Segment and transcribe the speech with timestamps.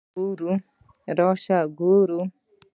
[1.17, 2.21] راشه وګوره!